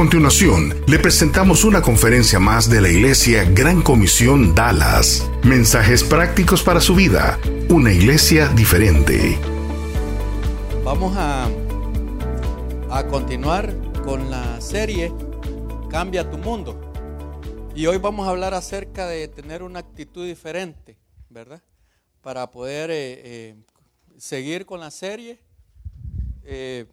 [0.00, 5.30] A continuación, le presentamos una conferencia más de la Iglesia Gran Comisión Dallas.
[5.44, 7.38] Mensajes prácticos para su vida.
[7.68, 9.38] Una iglesia diferente.
[10.82, 11.50] Vamos a,
[12.90, 15.12] a continuar con la serie
[15.90, 16.80] Cambia tu mundo.
[17.74, 20.96] Y hoy vamos a hablar acerca de tener una actitud diferente,
[21.28, 21.62] ¿verdad?
[22.22, 23.54] Para poder eh, eh,
[24.16, 25.38] seguir con la serie.
[26.42, 26.86] Eh,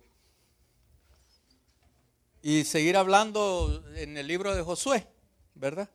[2.41, 5.07] y seguir hablando en el libro de Josué,
[5.55, 5.89] ¿verdad?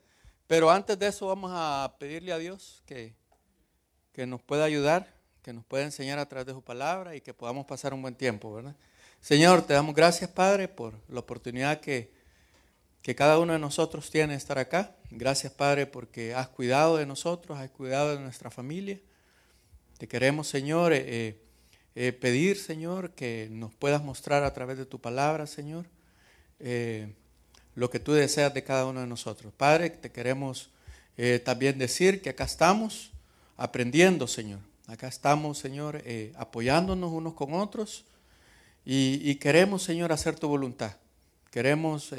[0.46, 3.14] Pero antes de eso vamos a pedirle a Dios que,
[4.12, 7.32] que nos pueda ayudar, que nos pueda enseñar a través de su palabra y que
[7.32, 8.76] podamos pasar un buen tiempo, ¿verdad?
[9.20, 12.12] Señor, te damos gracias, Padre, por la oportunidad que,
[13.02, 14.96] que cada uno de nosotros tiene de estar acá.
[15.10, 19.00] Gracias, Padre, porque has cuidado de nosotros, has cuidado de nuestra familia.
[19.96, 21.40] Te queremos, Señor, eh,
[21.94, 25.86] eh, pedir, Señor, que nos puedas mostrar a través de tu palabra, Señor
[26.64, 27.12] eh,
[27.74, 29.52] lo que tú deseas de cada uno de nosotros.
[29.56, 30.70] Padre, te queremos
[31.16, 33.10] eh, también decir que acá estamos
[33.56, 34.60] aprendiendo, Señor.
[34.86, 38.04] Acá estamos, Señor, eh, apoyándonos unos con otros
[38.84, 40.96] y, queremos, Señor, hacer tu voluntad.
[41.50, 42.12] Queremos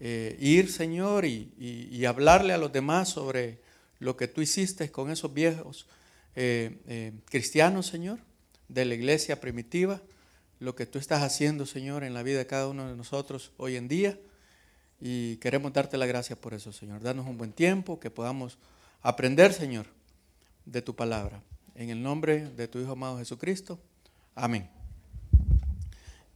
[0.00, 3.58] ir, Señor, y, y, hablarle a los demás sobre
[3.98, 5.86] lo que tú hiciste con esos viejos
[7.24, 8.20] cristianos, Señor,
[8.68, 10.00] de la iglesia primitiva
[10.60, 13.76] lo que tú estás haciendo, Señor, en la vida de cada uno de nosotros hoy
[13.76, 14.20] en día.
[15.00, 17.00] Y queremos darte la gracia por eso, Señor.
[17.00, 18.58] Danos un buen tiempo, que podamos
[19.00, 19.86] aprender, Señor,
[20.66, 21.42] de tu palabra.
[21.74, 23.80] En el nombre de tu Hijo amado Jesucristo.
[24.34, 24.68] Amén.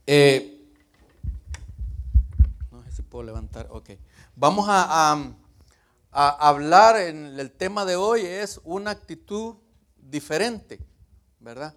[0.07, 0.71] Eh,
[2.71, 3.67] no sé si puedo levantar.
[3.69, 3.91] Ok.
[4.35, 5.13] Vamos a,
[6.11, 9.57] a hablar en el tema de hoy, es una actitud
[9.97, 10.79] diferente,
[11.39, 11.75] ¿verdad?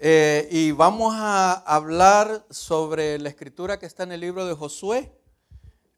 [0.00, 5.12] Eh, y vamos a hablar sobre la escritura que está en el libro de Josué,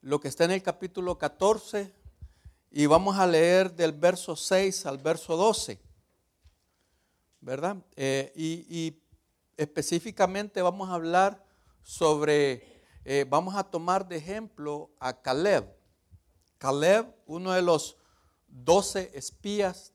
[0.01, 1.93] lo que está en el capítulo 14,
[2.71, 5.79] y vamos a leer del verso 6 al verso 12,
[7.43, 7.77] ¿verdad?
[7.95, 8.97] Eh, y,
[9.59, 11.45] específicamente vamos a hablar
[11.83, 15.67] sobre, eh, vamos a tomar de ejemplo a Caleb.
[16.57, 17.99] Caleb, uno de los
[18.49, 19.93] doce espías,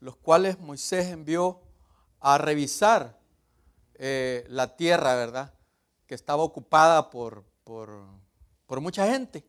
[0.00, 1.60] los cuales Moisés envió
[2.18, 3.17] a revisar
[3.98, 5.52] eh, la tierra, ¿verdad?
[6.06, 9.44] Que estaba ocupada por, por, mucha gente.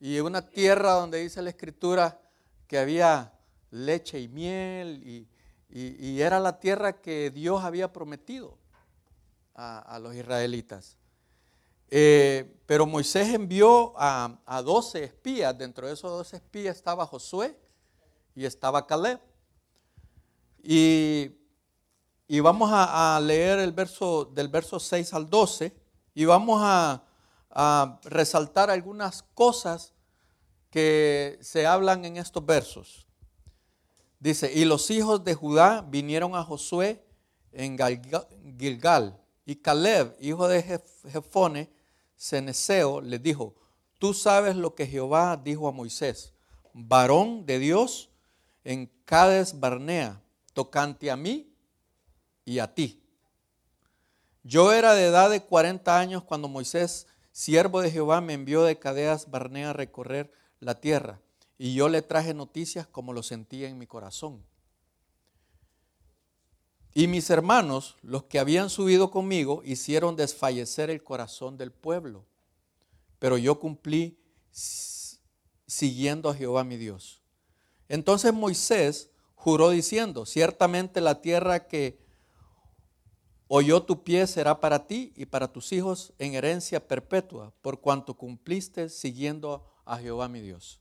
[0.00, 2.18] Y una tierra donde dice la escritura
[2.66, 3.32] que había
[3.70, 5.28] leche y miel y,
[6.20, 8.56] era la tierra que Dios había prometido
[9.54, 10.96] a, los israelitas.
[11.90, 17.58] Eh, pero Moisés envió a, a 12 espías, dentro de esos 12 espías estaba Josué
[18.34, 19.20] y estaba Caleb.
[20.62, 21.32] Y
[22.26, 25.74] y vamos a, leer el verso del verso 6 al 12
[26.14, 27.02] y vamos a,
[28.04, 29.92] resaltar algunas cosas
[30.70, 33.06] que se hablan en estos versos.
[34.18, 37.04] Dice, y los hijos de Judá vinieron a Josué
[37.52, 37.78] en
[38.58, 40.80] Gilgal, y Caleb, hijo de
[41.12, 41.70] Jefone,
[42.16, 43.54] Ceneseo, le dijo,
[44.00, 46.32] tú sabes lo que Jehová dijo a Moisés,
[46.72, 48.10] varón de Dios
[48.64, 50.20] en Cades Barnea,
[50.54, 51.53] tocante a mí
[52.44, 53.00] y a ti.
[54.42, 58.78] Yo era de edad de 40 años cuando Moisés, siervo de Jehová, me envió de
[58.78, 61.20] Cadeas Barnea a recorrer la tierra,
[61.56, 64.44] y yo le traje noticias como lo sentía en mi corazón.
[66.94, 72.24] Y mis hermanos, los que habían subido conmigo, hicieron desfallecer el corazón del pueblo.
[73.18, 74.16] Pero yo cumplí
[75.66, 77.20] siguiendo a Jehová mi Dios.
[77.88, 82.03] Entonces Moisés juró diciendo, ciertamente la tierra que
[83.56, 88.14] Oyó tu pie será para ti y para tus hijos en herencia perpetua, por cuanto
[88.14, 90.80] cumpliste siguiendo a Jehová mi Dios.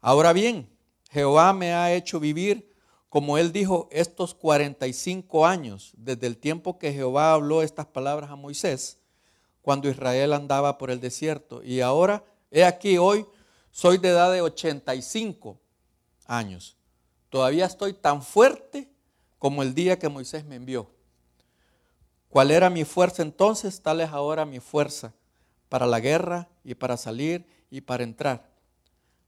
[0.00, 0.74] Ahora bien,
[1.10, 2.74] Jehová me ha hecho vivir,
[3.10, 8.36] como él dijo, estos 45 años, desde el tiempo que Jehová habló estas palabras a
[8.36, 8.96] Moisés,
[9.60, 11.62] cuando Israel andaba por el desierto.
[11.62, 13.26] Y ahora, he aquí hoy,
[13.70, 15.60] soy de edad de 85
[16.24, 16.78] años.
[17.28, 18.88] Todavía estoy tan fuerte
[19.38, 20.93] como el día que Moisés me envió.
[22.34, 23.80] ¿Cuál era mi fuerza entonces?
[23.80, 25.14] Tal es ahora mi fuerza
[25.68, 28.50] para la guerra y para salir y para entrar.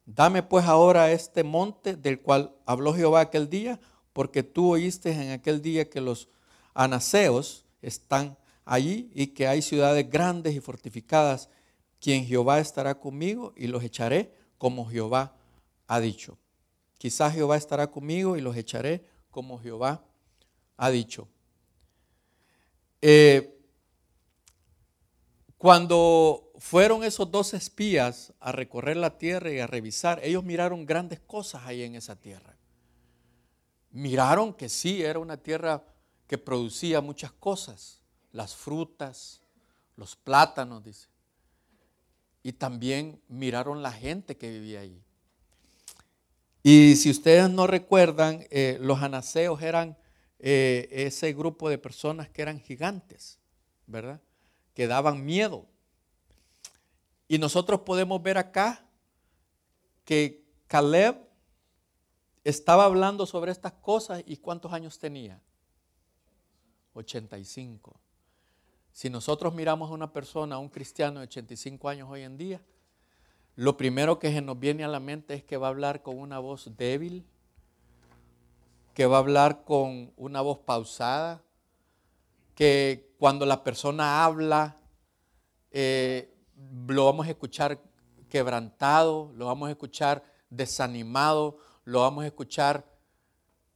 [0.06, 3.78] Dame pues ahora este monte del cual habló Jehová aquel día
[4.12, 6.28] porque tú oíste en aquel día que los
[6.74, 11.48] anaseos están allí y que hay ciudades grandes y fortificadas,
[12.00, 15.36] quien Jehová estará conmigo y los echaré como Jehová
[15.86, 16.38] ha dicho.
[16.98, 20.02] Quizás Jehová estará conmigo y los echaré como Jehová
[20.76, 21.28] ha dicho.
[23.02, 23.56] Eh,
[25.58, 31.20] cuando fueron esos dos espías a recorrer la tierra y a revisar, ellos miraron grandes
[31.20, 32.56] cosas ahí en esa tierra.
[33.90, 35.82] Miraron que sí, era una tierra
[36.26, 38.00] que producía muchas cosas,
[38.32, 39.40] las frutas,
[39.96, 41.08] los plátanos, dice.
[42.42, 45.02] Y también miraron la gente que vivía ahí.
[46.62, 49.96] Y si ustedes no recuerdan, eh, los anaseos eran
[50.38, 53.38] eh, ese grupo de personas que eran gigantes,
[53.86, 54.20] ¿verdad?
[54.74, 55.66] Que daban miedo.
[57.28, 58.84] Y nosotros podemos ver acá
[60.04, 61.16] que Caleb
[62.44, 65.40] estaba hablando sobre estas cosas y cuántos años tenía.
[66.94, 68.00] 85.
[68.92, 72.62] Si nosotros miramos a una persona, a un cristiano de 85 años hoy en día,
[73.54, 76.18] lo primero que se nos viene a la mente es que va a hablar con
[76.18, 77.26] una voz débil,
[78.96, 81.42] que va a hablar con una voz pausada,
[82.54, 84.78] que cuando la persona habla,
[85.70, 86.34] eh,
[86.86, 87.78] lo vamos a escuchar
[88.30, 92.86] quebrantado, lo vamos a escuchar desanimado, lo vamos a escuchar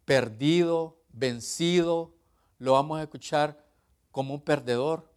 [0.07, 2.15] perdido, vencido,
[2.59, 3.63] lo vamos a escuchar
[4.11, 5.13] como un perdedor,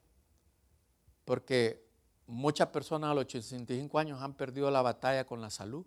[1.24, 1.88] porque
[2.28, 5.86] muchas personas a los 85 años han perdido la batalla con la salud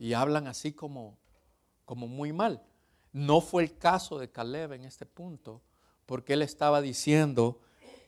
[0.00, 1.16] y hablan así como,
[1.84, 2.60] como muy mal.
[3.18, 5.60] No fue el caso de Caleb en este punto,
[6.06, 7.60] porque él estaba diciendo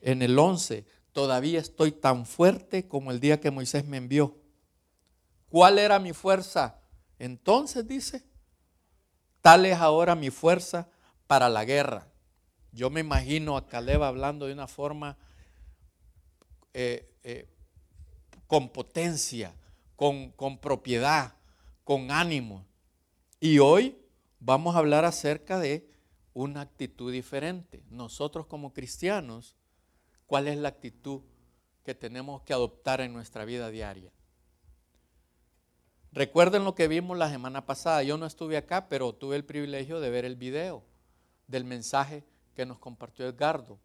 [0.03, 4.37] en el 11, todavía estoy tan fuerte como el día que Moisés me envió.
[5.49, 6.79] ¿Cuál era mi fuerza?
[7.19, 8.23] Entonces dice,
[9.41, 10.89] tal es ahora mi fuerza
[11.27, 12.07] para la guerra.
[12.71, 15.19] Yo me imagino a Caleb hablando de una forma
[16.73, 17.49] eh, eh,
[18.47, 19.57] con potencia,
[19.97, 21.35] con, con propiedad,
[21.83, 22.65] con ánimo.
[23.41, 24.00] Y hoy
[24.41, 25.89] vamos a hablar acerca de
[26.35, 27.83] una actitud diferente.
[27.91, 29.57] Nosotros como cristianos,
[30.27, 31.23] ¿cuál es la actitud
[31.85, 34.13] que tenemos que adoptar en nuestra vida diaria?
[36.13, 38.03] Recuerden lo que vimos la semana pasada.
[38.03, 40.83] Yo no estuve acá, pero tuve el privilegio de ver el video
[41.47, 43.79] del mensaje que nos compartió Edgardo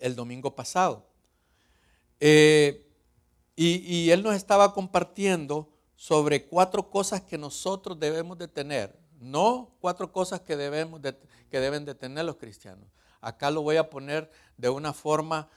[0.00, 1.06] el domingo pasado.
[2.20, 2.90] Eh,
[3.56, 10.12] y, él nos estaba compartiendo sobre cuatro cosas que nosotros debemos de tener, no cuatro
[10.12, 11.00] cosas que, debemos
[11.50, 12.88] que deben de tener los cristianos.
[13.20, 15.48] Acá lo voy a poner de una forma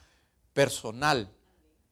[0.54, 1.30] personal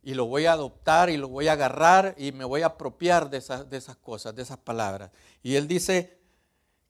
[0.02, 3.30] y lo voy a adoptar y lo voy a agarrar y me voy a apropiar
[3.30, 5.12] de esas, de esas cosas, de esas palabras.
[5.42, 6.20] Y él dice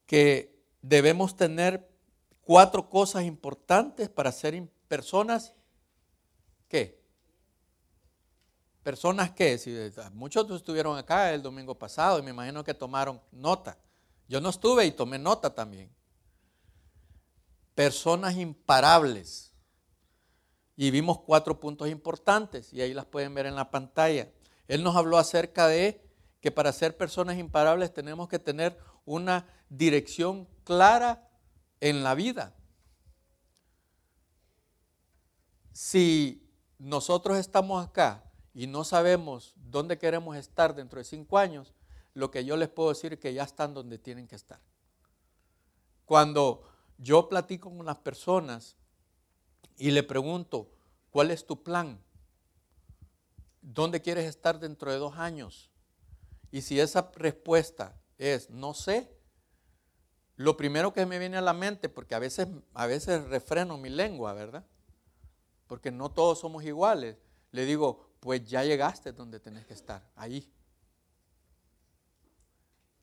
[0.06, 1.90] que debemos tener
[2.42, 5.54] cuatro cosas importantes para ser personas,
[6.68, 7.02] ¿qué?
[8.84, 9.76] Personas que, si,
[10.14, 13.78] muchos estuvieron acá el domingo pasado y me imagino que tomaron nota.
[14.28, 15.90] Yo no estuve y tomé nota también.
[17.74, 19.54] Personas imparables.
[20.76, 24.30] Y vimos cuatro puntos importantes y ahí las pueden ver en la pantalla.
[24.68, 26.02] Él nos habló acerca de
[26.42, 31.30] que para ser personas imparables tenemos que tener una dirección clara
[31.80, 32.56] en la vida.
[35.72, 38.24] Si nosotros estamos acá
[38.54, 41.74] y no sabemos dónde queremos estar dentro de cinco años,
[42.16, 44.60] lo que yo les puedo decir es que ya están donde tienen que estar.
[46.06, 46.64] Cuando
[46.98, 48.78] yo platico con las personas
[49.78, 50.72] y le pregunto,
[51.12, 52.00] ¿cuál es tu plan?
[53.62, 55.70] ¿Dónde quieres estar dentro de dos años?
[56.52, 59.12] Y si esa respuesta es no sé,
[60.38, 63.90] lo primero que me viene a la mente, porque a veces, a veces refreno mi
[63.90, 64.66] lengua, ¿verdad?
[65.68, 67.18] Porque no todos somos iguales.
[67.52, 70.50] Le digo, pues ya llegaste donde tenés que estar, ahí.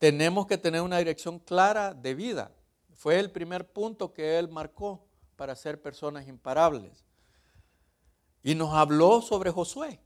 [0.02, 2.50] Tenemos que tener una dirección clara de vida.
[2.92, 5.06] Fue el primer punto que él marcó
[5.36, 7.04] para ser personas imparables.
[8.42, 10.00] Y nos habló sobre Josué,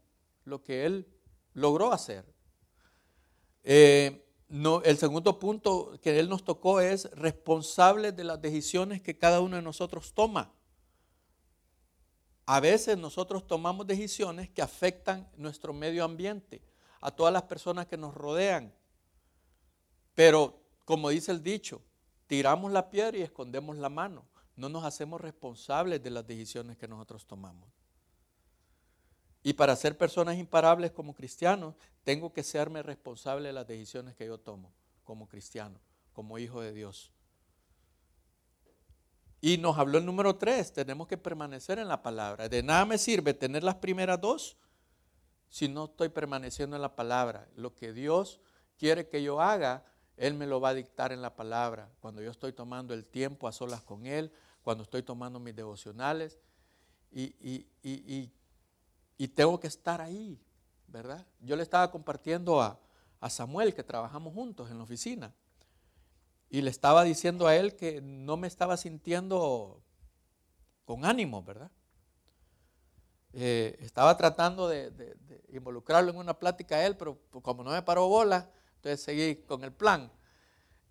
[0.45, 1.09] lo que él
[1.55, 2.26] logró hacer.
[3.65, 4.23] Eh,
[4.85, 9.57] el segundo punto que él nos tocó es responsable de las decisiones que cada uno
[9.57, 10.53] de nosotros toma
[12.47, 16.62] a veces nosotros tomamos decisiones que afectan nuestro medio ambiente,
[17.00, 18.73] a todas las personas que nos rodean.
[20.16, 21.80] Pero, como dice el dicho,
[22.26, 24.25] tiramos la piedra y escondemos la mano.
[24.56, 27.68] No nos hacemos responsables de las decisiones que nosotros tomamos.
[29.44, 34.26] Y para ser personas imparables como cristianos, tengo que serme responsable de las decisiones que
[34.26, 34.73] yo tomo
[35.04, 35.78] como cristiano,
[36.12, 37.12] como hijo de Dios.
[39.40, 42.49] Y nos habló el número tres, tenemos que permanecer en la palabra.
[42.49, 44.56] De nada me sirve tener las primeras dos
[45.49, 47.46] si no estoy permaneciendo en la palabra.
[47.54, 48.40] Lo que Dios
[48.78, 49.85] quiere que yo haga,
[50.16, 51.90] Él me lo va a dictar en la palabra.
[52.00, 54.32] Cuando yo estoy tomando el tiempo a solas con Él,
[54.62, 56.38] cuando estoy tomando mis devocionales
[57.12, 57.35] y,
[59.18, 60.40] y tengo que estar ahí,
[60.88, 61.26] ¿verdad?
[61.40, 62.78] Yo le estaba compartiendo a,
[63.20, 65.35] a Samuel, que trabajamos juntos en la oficina,
[66.49, 69.82] y le estaba diciendo a él que no me estaba sintiendo
[70.85, 71.70] con ánimo, ¿verdad?
[73.32, 75.16] Eh, estaba tratando de,
[75.49, 78.50] involucrarlo en una plática a él, pero como no me paró bola,
[78.87, 80.11] entonces seguí con el plan.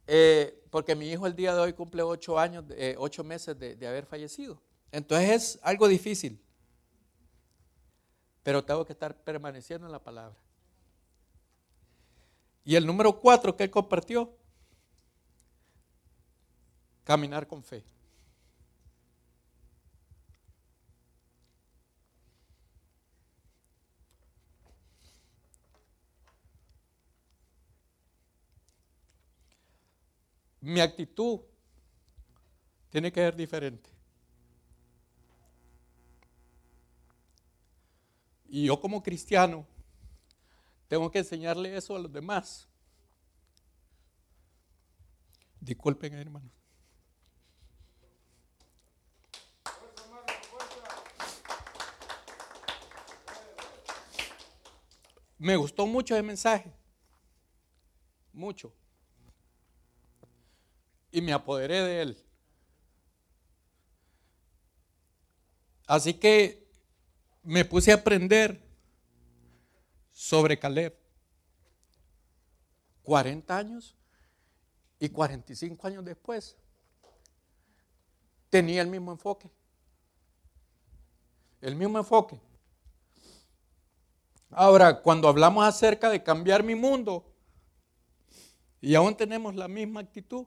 [0.07, 3.87] Eh, porque mi hijo el día de hoy cumple ocho años, eh, ocho meses de
[3.87, 4.61] haber fallecido.
[4.91, 6.41] Entonces es algo difícil.
[8.43, 10.37] Pero tengo que estar permaneciendo en la palabra.
[12.65, 14.35] Y el número cuatro que él compartió,
[17.03, 17.83] caminar con fe.
[30.65, 31.41] Mi actitud
[32.89, 33.87] tiene que ser diferente.
[38.45, 39.67] Y yo como cristiano
[40.87, 42.67] tengo que enseñarle eso a los demás.
[45.59, 46.51] Disculpen, hermanos.
[55.37, 56.73] Me gustó mucho el mensaje.
[58.33, 58.73] Mucho.
[61.15, 62.25] Y me apoderé de él.
[65.87, 66.69] Así que
[67.41, 68.61] me puse a aprender
[70.11, 70.93] sobre Caleb.
[73.03, 73.95] 40 años
[74.99, 76.57] y 45 años después
[78.49, 79.49] tenía el mismo enfoque.
[81.61, 82.41] El mismo enfoque.
[84.49, 87.33] Ahora, cuando hablamos acerca de cambiar mi mundo
[88.81, 90.45] y aún tenemos la misma actitud,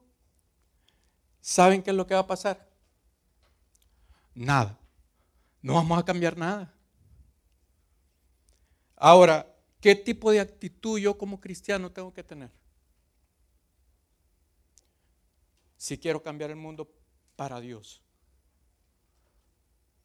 [1.49, 2.69] ¿saben qué es lo que va a pasar?
[4.35, 4.79] Nada.
[5.63, 6.75] No vamos a cambiar nada.
[8.95, 9.47] Ahora,
[9.81, 12.51] ¿qué tipo de actitud yo como cristiano tengo que tener?
[15.79, 16.87] Si quiero cambiar el mundo
[17.35, 18.03] para Dios,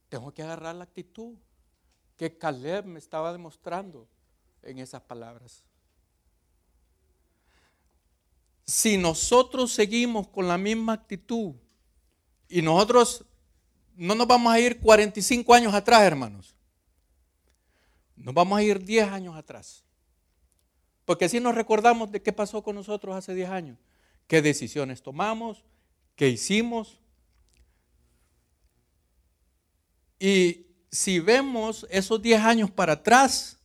[0.08, 1.36] tengo que agarrar la actitud
[2.16, 4.08] que Caleb me estaba demostrando
[4.62, 5.66] en esas palabras.
[8.66, 11.56] Si nosotros seguimos con la misma actitud
[12.48, 13.26] y nosotros
[13.96, 16.56] no nos vamos a ir 45 años atrás, hermanos.
[18.16, 19.84] Nos vamos a ir 10 años atrás.
[21.06, 23.78] Porque si nos recordamos de qué pasó con nosotros hace 10 años,
[24.28, 25.66] qué decisiones tomamos,
[26.16, 27.00] qué hicimos.
[30.20, 33.60] Y si vemos esos 10 años para atrás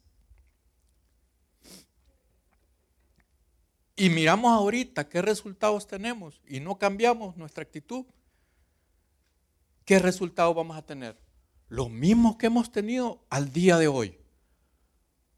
[3.98, 8.06] y miramos ahorita qué resultados tenemos y no cambiamos nuestra actitud,
[9.84, 11.20] ¿qué resultados vamos a tener?
[11.68, 14.16] Los mismos que hemos tenido al día de hoy.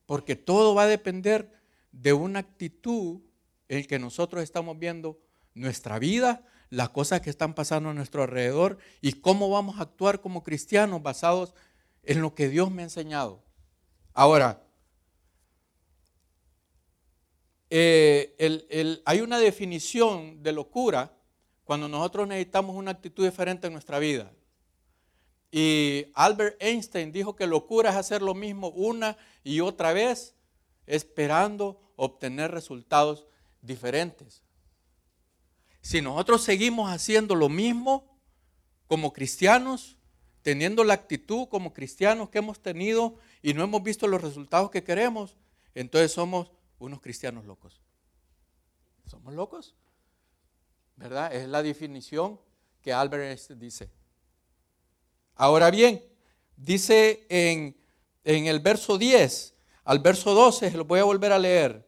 [0.05, 1.51] Porque todo va a depender
[1.91, 3.23] de una actitud
[3.69, 5.19] en que nosotros estamos viendo
[5.55, 10.21] nuestra vida, las cosas que están pasando a nuestro alrededor y cómo vamos a actuar
[10.21, 11.55] como cristianos basados
[12.03, 13.43] en lo que Dios me ha enseñado.
[14.13, 14.63] Ahora,
[17.71, 21.17] eh, hay una definición de locura
[21.65, 24.33] cuando nosotros necesitamos una actitud diferente en nuestra vida.
[25.53, 30.35] Y Albert Einstein dijo que locura es hacer lo mismo una y otra vez,
[30.87, 33.27] esperando obtener resultados
[33.63, 34.43] diferentes.
[35.81, 38.19] Si nosotros seguimos haciendo lo mismo
[38.87, 39.97] como cristianos,
[40.43, 44.83] teniendo la actitud como cristianos que hemos tenido y no hemos visto los resultados que
[44.83, 45.37] queremos,
[45.75, 46.51] entonces somos
[46.81, 47.81] unos cristianos locos.
[49.07, 49.77] ¿Somos locos?
[50.97, 51.33] ¿Verdad?
[51.33, 52.41] Es la definición
[52.83, 53.91] que Albert dice.
[55.37, 56.05] Ahora bien,
[56.57, 57.77] dice en,
[58.25, 61.87] en el verso 10 al verso 12, lo voy a volver a leer.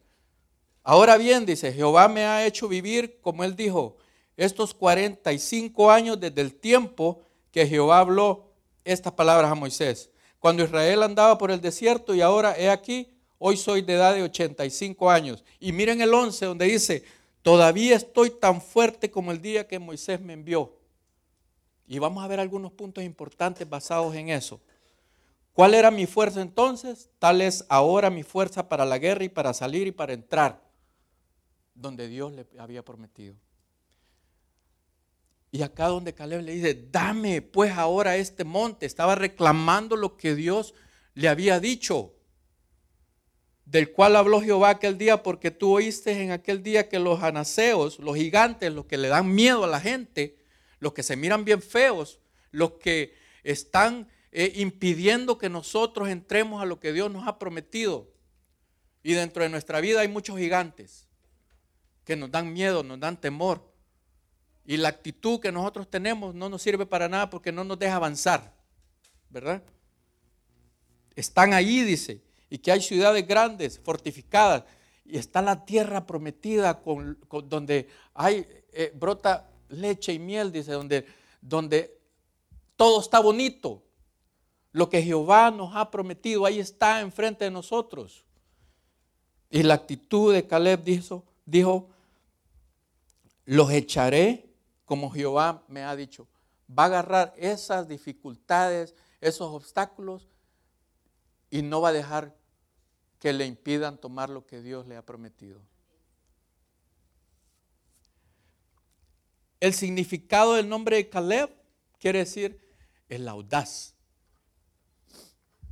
[0.82, 3.96] Ahora bien, dice, Jehová me ha hecho vivir, como él dijo,
[4.36, 8.52] estos 45 años desde el tiempo que Jehová habló
[8.84, 10.10] estas palabras a Moisés.
[10.38, 14.22] Cuando Israel andaba por el desierto y ahora he aquí, hoy soy de edad de
[14.22, 15.44] 85 años.
[15.58, 17.02] Y miren el 11 donde dice,
[17.42, 20.76] todavía estoy tan fuerte como el día que Moisés me envió.
[21.88, 24.60] Y vamos a ver algunos puntos importantes basados en eso.
[25.52, 27.10] ¿Cuál era mi fuerza entonces?
[27.18, 30.62] Tal es ahora mi fuerza para la guerra y para salir y para entrar
[31.74, 33.34] donde Dios le había prometido.
[35.50, 40.36] Y acá donde Caleb le dice, dame pues ahora este monte, estaba reclamando lo que
[40.36, 40.74] Dios
[41.14, 42.14] le había dicho,
[43.64, 47.98] del cual habló Jehová aquel día, porque tú oíste en aquel día que los anaseos,
[47.98, 50.36] los gigantes, los que le dan miedo a la gente,
[50.78, 52.18] los que se miran bien feos,
[52.50, 53.14] los que
[53.44, 58.10] están eh, impidiendo que nosotros entremos a lo que Dios nos ha prometido.
[59.02, 61.06] Y dentro de nuestra vida hay muchos gigantes
[62.04, 63.72] que nos dan miedo, nos dan temor.
[64.64, 67.96] Y la actitud que nosotros tenemos no nos sirve para nada porque no nos deja
[67.96, 68.54] avanzar.
[69.28, 69.62] ¿Verdad?
[71.16, 74.64] Están ahí, dice, y que hay ciudades grandes, fortificadas,
[75.06, 76.82] y está la tierra prometida
[77.44, 77.88] donde
[78.74, 81.06] eh, brota leche y miel, dice, donde,
[81.40, 81.98] donde
[82.76, 83.82] todo está bonito.
[84.70, 88.22] Lo que Jehová nos ha prometido, ahí está enfrente de nosotros.
[89.48, 91.88] Y la actitud de Caleb dijo, dijo,
[93.46, 94.46] los echaré
[94.84, 96.28] como Jehová me ha dicho.
[96.68, 100.28] Va a agarrar esas dificultades, esos obstáculos
[101.48, 102.41] y no va a dejar
[103.22, 105.60] que le impidan tomar lo que Dios le ha prometido.
[109.60, 111.48] El significado del nombre de Caleb
[112.00, 112.60] quiere decir
[113.08, 113.94] el audaz.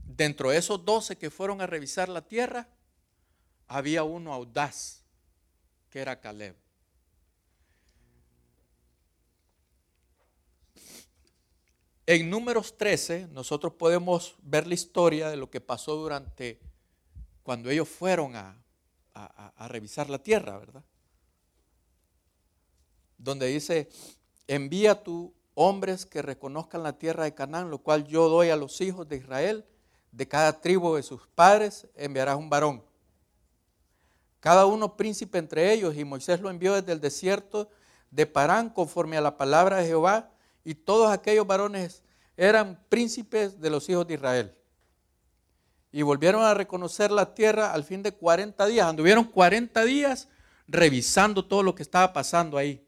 [0.04, 2.68] Dentro de esos doce que fueron a revisar la tierra,
[3.66, 5.02] había uno audaz,
[5.90, 6.54] que era Caleb.
[12.06, 16.69] En números 13 nosotros podemos ver la historia de lo que pasó durante
[17.42, 18.56] cuando ellos fueron a,
[19.68, 20.82] revisar la tierra, ¿verdad?
[23.18, 23.88] donde dice,
[24.46, 28.80] envía tú hombres que reconozcan la tierra de Canaán, lo cual yo doy a los
[28.80, 29.66] hijos de Israel,
[30.10, 32.82] de cada tribu de sus padres enviarás un varón.
[34.40, 37.68] Cada uno príncipe entre ellos, y Moisés lo envió desde el desierto
[38.10, 40.30] de Parán conforme a la palabra de Jehová,
[40.64, 42.02] y todos aquellos varones
[42.36, 44.56] eran príncipes de los hijos de Israel.
[45.92, 48.86] Y volvieron a reconocer la tierra al fin de 40 días.
[48.86, 50.28] Anduvieron 40 días
[50.68, 52.84] revisando todo lo que estaba pasando ahí.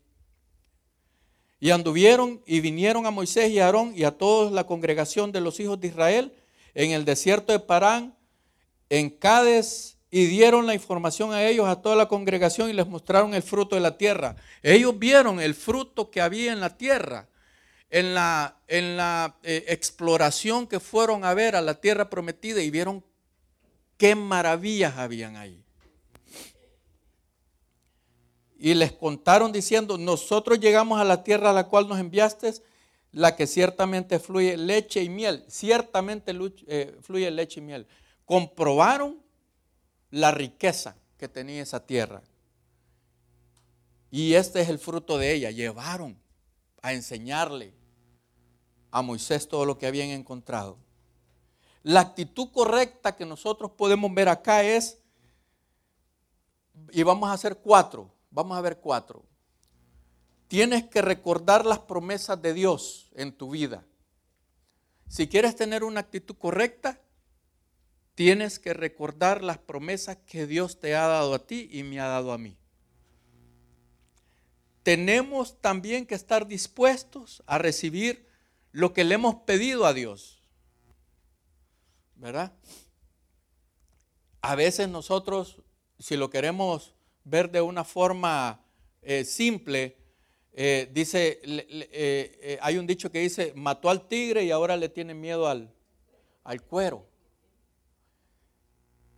[1.58, 5.40] Y anduvieron y vinieron a Moisés y a Aarón y a toda la congregación de
[5.40, 6.32] los hijos de Israel
[6.74, 8.16] en el desierto de Parán,
[8.88, 13.32] en Cádiz, y dieron la información a ellos, a toda la congregación, y les mostraron
[13.32, 14.36] el fruto de la tierra.
[14.62, 17.28] Ellos vieron el fruto que había en la tierra,
[17.92, 22.72] en la, en la eh, exploración que fueron a ver a la tierra prometida y
[22.72, 23.04] vieron
[23.96, 25.62] qué maravillas habían ahí
[28.62, 32.54] y les contaron diciendo, nosotros llegamos a la tierra a la cual nos enviaste,
[33.10, 36.32] la que ciertamente fluye leche y miel, ciertamente
[36.68, 37.88] eh, fluye leche y miel.
[38.24, 39.20] Comprobaron
[40.10, 42.22] la riqueza que tenía esa tierra.
[44.12, 45.50] Y este es el fruto de ella.
[45.50, 46.16] Llevaron
[46.82, 47.74] a enseñarle
[48.92, 50.78] a Moisés todo lo que habían encontrado.
[51.82, 54.98] La actitud correcta que nosotros podemos ver acá es,
[56.92, 59.22] y vamos a hacer cuatro, Vamos a ver cuatro.
[60.48, 63.84] Tienes que recordar las promesas de Dios en tu vida.
[65.06, 66.98] Si quieres tener una actitud correcta,
[68.14, 72.06] tienes que recordar las promesas que Dios te ha dado a ti y me ha
[72.06, 72.56] dado a mí.
[74.82, 78.26] Tenemos también que estar dispuestos a recibir
[78.72, 80.40] lo que le hemos pedido a Dios.
[82.16, 82.52] ¿Verdad?
[84.40, 85.60] A veces nosotros,
[85.98, 88.64] si lo queremos ver de una forma
[89.02, 89.96] eh, simple,
[90.52, 95.14] eh, dice, eh, hay un dicho que dice, mató al tigre y ahora le tiene
[95.14, 95.72] miedo al,
[96.44, 97.06] al cuero.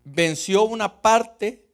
[0.04, 1.66] Venció una parte,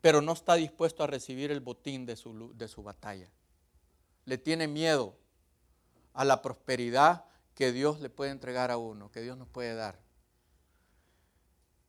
[0.00, 3.28] pero no está dispuesto a recibir el botín de su, de su batalla.
[4.24, 5.16] Le tiene miedo
[6.12, 9.98] a la prosperidad que Dios le puede entregar a uno, que Dios nos puede dar.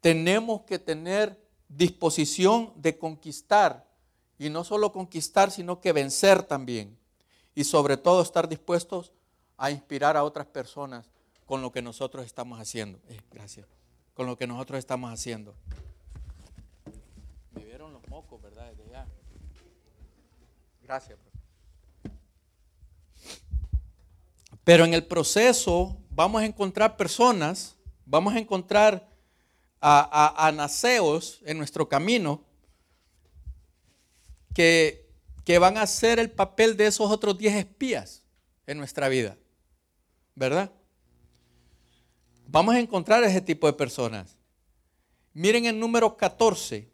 [0.01, 3.87] Tenemos que tener disposición de conquistar,
[4.37, 6.97] y no solo conquistar, sino que vencer también.
[7.55, 9.13] Y sobre todo estar dispuestos
[9.57, 11.09] a inspirar a otras personas
[11.45, 12.99] con lo que nosotros estamos haciendo.
[13.07, 13.67] Eh, gracias.
[14.13, 15.55] Con lo que nosotros estamos haciendo.
[17.53, 18.73] Me vieron los mocos, ¿verdad?
[20.83, 21.17] Gracias.
[24.63, 29.09] Pero en el proceso vamos a encontrar personas, vamos a encontrar
[29.81, 32.41] a, naceos en nuestro camino
[34.53, 35.09] que,
[35.43, 38.23] que van a hacer el papel de esos otros 10 espías
[38.65, 39.35] en nuestra vida.
[40.35, 40.71] ¿Verdad?
[42.47, 44.37] Vamos a encontrar ese tipo de personas.
[45.33, 46.89] Miren el número 14,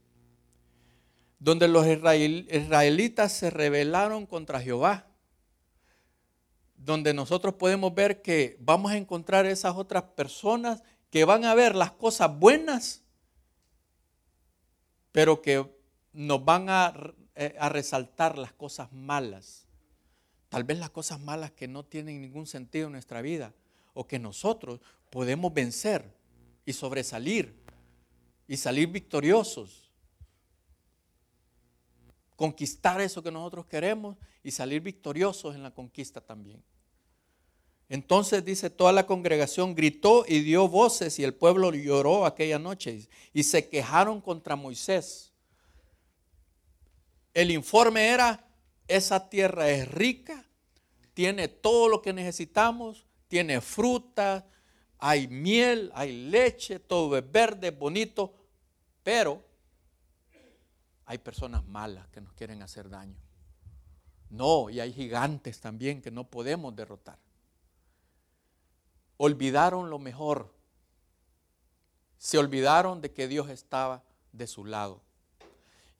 [1.38, 5.09] donde los israelitas se rebelaron contra Jehová
[6.80, 11.76] donde nosotros podemos ver que vamos a encontrar esas otras personas que van a ver
[11.76, 13.04] las cosas buenas,
[15.12, 15.66] pero que
[16.14, 16.94] nos van a,
[17.36, 19.68] eh, a resaltar las cosas malas.
[20.48, 23.54] Tal vez las cosas malas que no tienen ningún sentido en nuestra vida
[23.94, 26.16] o que nosotros podemos vencer
[26.66, 27.56] y sobresalir
[28.48, 29.89] y salir victoriosos.
[32.40, 36.64] Conquistar eso que nosotros queremos y salir victoriosos en la conquista también.
[37.90, 43.10] Entonces dice, toda la congregación gritó y dio voces y el pueblo lloró aquella noche
[43.34, 45.34] y se quejaron contra Moisés.
[47.34, 48.48] El informe era,
[48.88, 50.48] esa tierra es rica,
[51.14, 54.48] tiene todo lo que necesitamos, tiene fruta,
[54.98, 58.34] hay miel, hay leche, todo es verde, bonito,
[59.04, 59.44] pero
[61.10, 63.18] hay personas malas que nos quieren hacer daño.
[64.30, 67.20] No, y hay gigantes también que no podemos derrotar
[69.20, 70.52] olvidaron lo mejor.
[72.18, 75.02] Se olvidaron de que Dios estaba de su lado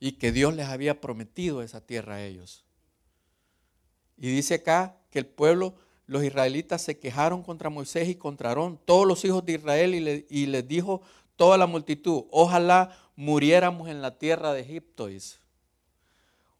[0.00, 2.64] y que Dios les había prometido esa tierra a ellos.
[4.16, 5.74] Y dice acá que el pueblo,
[6.06, 9.94] los israelitas se quejaron contra Moisés y contra Aarón, todos los hijos de Israel,
[10.28, 11.02] y, les dijo
[11.36, 15.06] toda la multitud, ojalá muriéramos en la tierra de Egipto,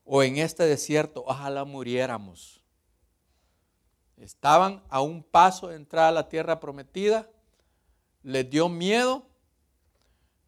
[0.05, 2.63] o en este desierto, ojalá muriéramos.
[4.19, 7.31] Estaban a un paso de entrar a la tierra prometida,
[8.23, 9.27] les dio miedo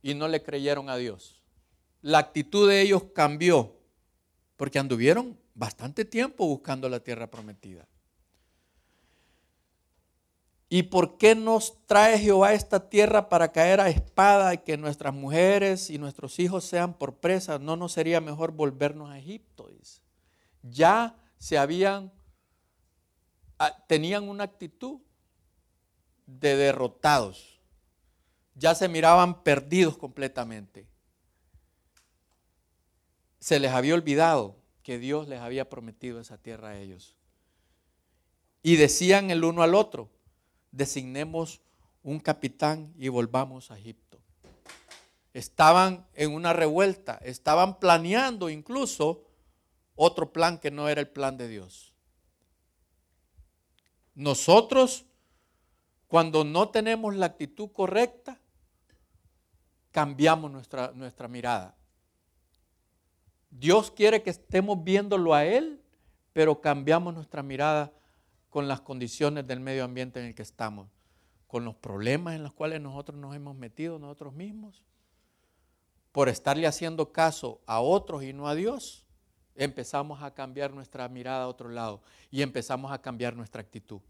[0.02, 1.40] y no le creyeron a Dios.
[2.02, 3.74] La actitud de ellos cambió
[4.58, 7.88] porque anduvieron bastante tiempo buscando la tierra prometida.
[10.72, 15.12] ¿Y por qué nos trae Jehová esta tierra para caer a espada y que nuestras
[15.12, 17.58] mujeres y nuestros hijos sean por presa?
[17.58, 19.68] ¿No nos sería mejor volvernos a Egipto?
[20.62, 22.10] Ya se habían
[23.64, 24.98] Ah, tenían una actitud
[26.26, 27.60] de derrotados.
[28.56, 30.88] Ya se miraban perdidos completamente.
[33.38, 37.14] Se les había olvidado que Dios les había prometido esa tierra a ellos.
[38.64, 40.10] Y decían el uno al otro,
[40.72, 41.60] designemos
[42.02, 44.18] un capitán y volvamos a Egipto.
[45.34, 49.24] Estaban en una revuelta, estaban planeando incluso
[49.94, 51.92] otro plan que no era el plan de Dios.
[54.14, 55.06] Nosotros,
[56.06, 58.40] cuando no tenemos la actitud correcta,
[59.90, 61.74] cambiamos nuestra, nuestra mirada.
[63.50, 65.80] Dios quiere que estemos viéndolo a Él,
[66.32, 67.92] pero cambiamos nuestra mirada
[68.52, 70.90] con las condiciones del medio ambiente en el que estamos,
[71.46, 74.84] con los problemas en los cuales nosotros nos hemos metido nosotros mismos,
[76.12, 79.06] por estarle haciendo caso a otros y no a Dios
[79.54, 84.02] empezamos a cambiar nuestra mirada a otro lado y empezamos a cambiar nuestra actitud.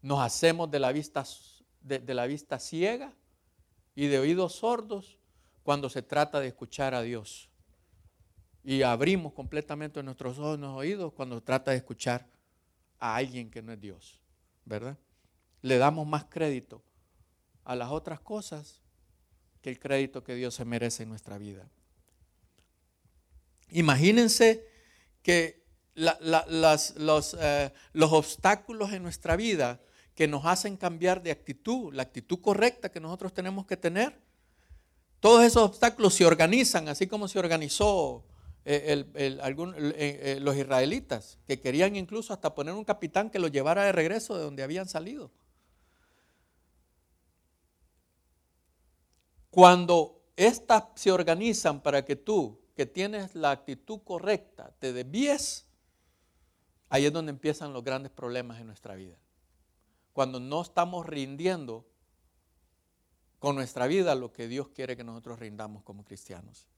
[0.00, 1.24] Nos hacemos de la vista,
[1.80, 3.12] de, la vista ciega
[3.94, 5.16] y de oídos sordos
[5.62, 7.51] cuando se trata de escuchar a Dios.
[8.64, 12.26] Y abrimos completamente nuestros ojos, nuestros oídos cuando trata de escuchar
[12.98, 14.20] a alguien que no es Dios,
[14.64, 14.96] ¿verdad?
[15.62, 16.82] Le damos más crédito
[17.64, 18.80] a las otras cosas
[19.60, 21.68] que el crédito que Dios se merece en nuestra vida.
[23.70, 24.66] Imagínense
[25.22, 29.80] que eh, los obstáculos en nuestra vida
[30.14, 34.20] que nos hacen cambiar de actitud, la actitud correcta que nosotros tenemos que tener,
[35.20, 38.24] todos esos obstáculos se organizan, así como se organizó
[38.64, 43.92] eh, eh, los israelitas, que querían incluso hasta poner un capitán que los llevara de
[43.92, 45.32] regreso de donde habían salido.
[49.50, 55.66] Cuando estas se organizan para que tú que tienes la actitud correcta, te desvíes,
[56.88, 59.18] ahí es donde empiezan los grandes problemas en nuestra vida.
[60.12, 61.86] Cuando no estamos rindiendo
[63.38, 66.68] con nuestra vida lo que Dios quiere que nosotros rindamos como cristianos.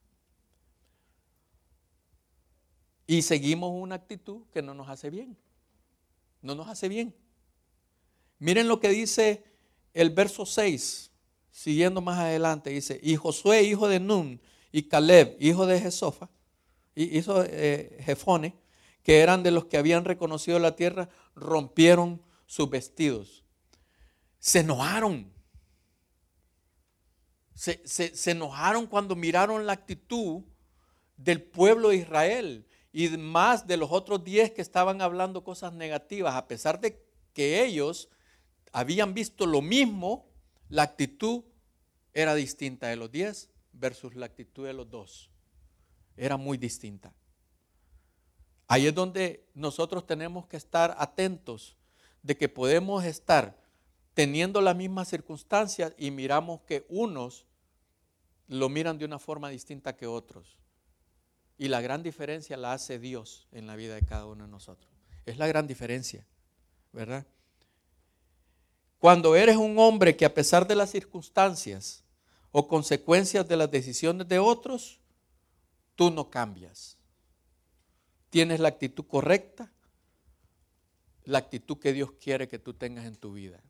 [3.07, 5.37] Y seguimos una actitud que no nos hace bien.
[6.41, 7.15] No nos hace bien.
[8.39, 9.43] Miren lo que dice
[9.93, 11.11] el verso 6,
[11.51, 14.41] siguiendo más adelante, dice, y Josué, hijo de Nun,
[14.71, 16.29] y Caleb, hijo de Jesofa,
[16.95, 18.55] hijo de eh, Jefone,
[19.03, 23.43] que eran de los que habían reconocido la tierra, rompieron sus vestidos.
[24.39, 25.31] Se enojaron.
[27.53, 30.43] Se, se, enojaron cuando miraron la actitud
[31.15, 36.35] del pueblo de Israel y más de los otros diez que estaban hablando cosas negativas,
[36.35, 37.03] a pesar de
[37.33, 38.07] que ellos
[38.71, 40.29] habían visto lo mismo,
[40.69, 41.43] la actitud
[42.13, 45.29] era distinta de los diez versus la actitud de los dos
[46.15, 47.13] era muy distinta.
[48.65, 51.75] Ahí es donde nosotros tenemos que estar atentos
[52.23, 53.61] de que podemos estar
[54.13, 57.45] teniendo las mismas circunstancias y miramos que unos
[58.47, 60.57] lo miran de una forma distinta que otros.
[61.57, 64.91] Y la gran diferencia la hace Dios en la vida de cada uno de nosotros.
[65.25, 66.25] Es la gran diferencia,
[66.91, 67.25] ¿verdad?
[68.99, 72.03] Cuando eres un hombre que a pesar de las circunstancias
[72.51, 74.99] o consecuencias de las decisiones de otros,
[75.95, 76.97] tú no cambias.
[78.29, 79.71] Tienes la actitud correcta,
[81.23, 83.61] la actitud que Dios quiere que tú tengas en tu vida.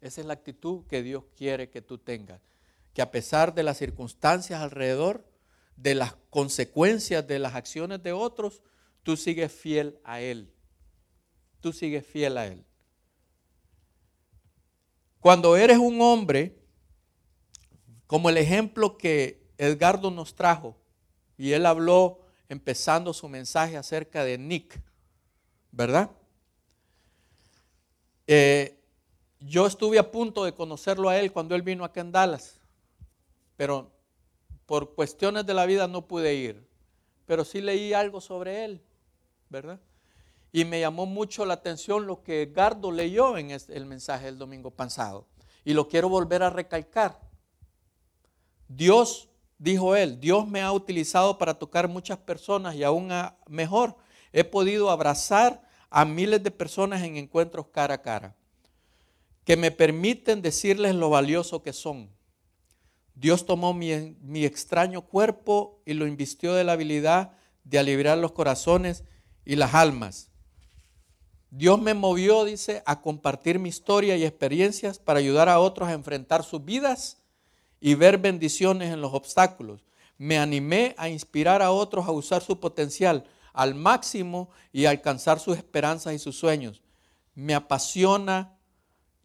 [0.00, 2.40] Esa es la actitud que Dios quiere que tú tengas.
[2.92, 5.24] Que a pesar de las circunstancias alrededor,
[5.76, 8.62] de las consecuencias de las acciones de otros,
[9.02, 10.52] tú sigues fiel a Él.
[11.60, 12.64] Tú sigues fiel a Él.
[15.20, 16.54] Cuando eres un hombre,
[18.06, 20.76] como el ejemplo que Edgardo nos trajo,
[21.36, 24.80] y él habló empezando su mensaje acerca de Nick,
[25.72, 26.10] ¿verdad?
[28.26, 28.78] Eh,
[29.40, 32.60] yo estuve a punto de conocerlo a él cuando él vino acá en Dallas,
[33.56, 33.93] pero
[34.66, 36.66] por cuestiones de la vida no pude ir,
[37.26, 38.82] pero sí leí algo sobre él,
[39.48, 39.80] ¿verdad?
[40.52, 44.70] Y me llamó mucho la atención lo que Gardo leyó en el mensaje del domingo
[44.70, 45.26] pasado.
[45.64, 47.20] Y lo quiero volver a recalcar.
[48.68, 53.10] Dios, dijo él, Dios me ha utilizado para tocar muchas personas y aún
[53.48, 53.96] mejor,
[54.32, 58.34] he podido abrazar a miles de personas en encuentros cara a cara,
[59.44, 62.10] que me permiten decirles lo valioso que son
[63.14, 63.92] Dios tomó mi,
[64.44, 69.04] extraño cuerpo y lo invistió de la habilidad de aliviar los corazones
[69.44, 70.30] y las almas.
[71.50, 75.92] Dios me movió, dice, a compartir mi historia y experiencias para ayudar a otros a
[75.92, 77.18] enfrentar sus vidas
[77.80, 79.84] y ver bendiciones en los obstáculos.
[80.18, 85.56] Me animé a inspirar a otros a usar su potencial al máximo y alcanzar sus
[85.56, 86.82] esperanzas y sus sueños.
[87.36, 88.53] Me apasiona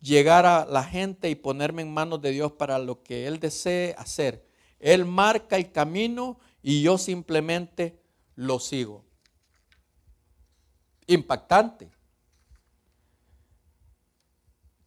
[0.02, 3.96] llegar a la gente y ponerme en manos de Dios para lo que Él desee
[3.98, 4.48] hacer.
[4.80, 8.02] Él marca el camino y yo simplemente
[8.36, 9.06] lo sigo.
[11.08, 11.92] Impactante.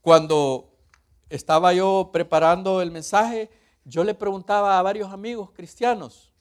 [0.01, 0.79] Cuando
[1.29, 3.51] estaba yo preparando el mensaje,
[3.85, 6.33] yo le preguntaba a varios amigos cristianos,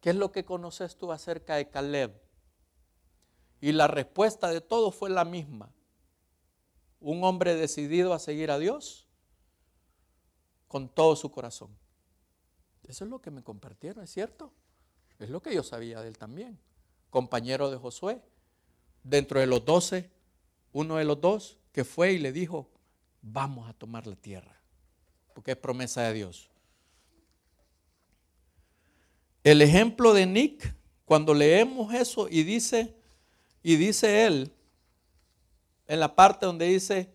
[0.00, 2.20] ¿qué es lo que conoces tú acerca de Caleb?
[3.60, 5.70] Y la respuesta de todos fue la misma
[7.00, 9.06] un hombre decidido a seguir a Dios
[10.68, 11.70] con todo su corazón.
[12.86, 14.52] Eso es lo que me compartieron, ¿es cierto?
[15.18, 16.58] Es lo que yo sabía de él también.
[17.10, 18.22] Compañero de Josué,
[19.02, 20.10] dentro de los doce,
[20.72, 22.68] uno de los dos que fue y le dijo,
[23.22, 24.60] vamos a tomar la tierra,
[25.34, 26.50] porque es promesa de Dios.
[29.42, 32.94] El ejemplo de Nick, cuando leemos eso y dice,
[33.62, 34.52] y dice él,
[35.90, 37.12] en la parte donde dice,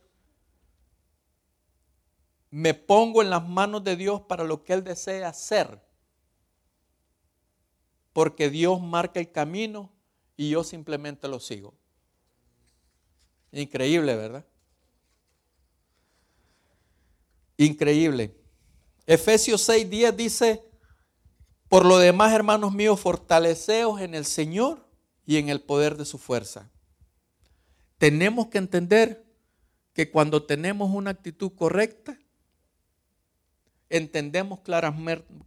[2.49, 5.81] me pongo en las manos de Dios para lo que Él desea hacer.
[8.11, 9.93] Porque Dios marca el camino
[10.35, 11.73] y yo simplemente lo sigo.
[13.53, 14.45] Increíble, ¿verdad?
[17.55, 18.35] Increíble.
[19.05, 20.65] Efesios 6:10 dice,
[21.69, 24.85] por lo demás, hermanos míos, fortaleceos en el Señor
[25.25, 26.69] y en el poder de su fuerza
[27.97, 29.25] tenemos que entender
[29.93, 32.19] que cuando tenemos una actitud correcta,
[33.89, 34.59] entendemos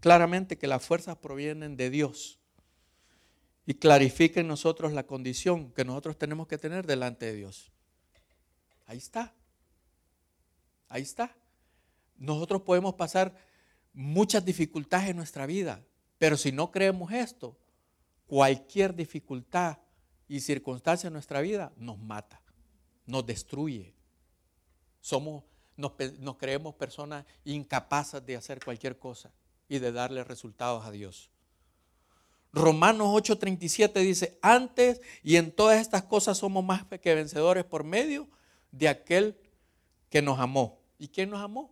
[0.01, 2.39] claramente que las fuerzas provienen de Dios
[3.67, 7.71] y clarifica en nosotros la condición que nosotros tenemos que tener delante de Dios.
[8.87, 9.35] Ahí está.
[10.89, 11.37] Ahí está.
[12.17, 13.37] Nosotros podemos pasar
[13.93, 15.85] muchas dificultades en nuestra vida,
[16.17, 17.59] pero si no creemos esto,
[18.27, 19.79] cualquier dificultad
[20.29, 22.41] y circunstancia en nuestra vida nos mata,
[23.07, 23.95] nos destruye.
[25.01, 25.45] Somos,
[25.77, 25.93] nos,
[26.37, 29.33] creemos personas incapaces de hacer cualquier cosa
[29.69, 31.31] y de darle resultados a Dios.
[32.53, 38.29] Romanos 8:37 dice, antes y en todas estas cosas somos más que vencedores por medio
[38.71, 39.37] de aquel
[40.11, 40.79] que nos amó.
[40.99, 41.71] ¿Y quién nos amó?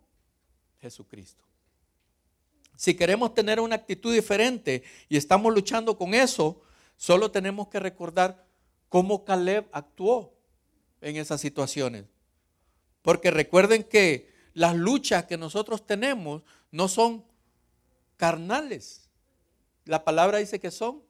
[0.80, 1.44] Jesucristo.
[2.76, 6.62] Si queremos tener una actitud diferente y estamos luchando con eso,
[6.96, 8.45] solo tenemos que recordar
[8.88, 10.34] cómo Caleb actuó
[11.00, 12.04] en esas situaciones.
[13.02, 17.24] Porque recuerden que las luchas que nosotros tenemos no son
[18.16, 19.08] carnales.
[19.84, 21.02] La palabra dice que son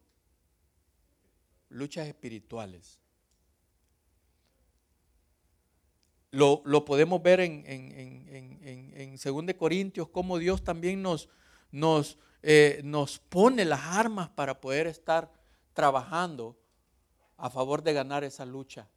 [1.68, 2.98] luchas espirituales.
[6.32, 8.28] Lo, podemos ver en, en,
[8.62, 11.30] en, en, 2 Corintios, cómo Dios también nos,
[11.70, 15.32] nos, eh, nos pone las armas para poder estar
[15.72, 16.58] trabajando
[17.36, 18.88] a favor de ganar esa lucha,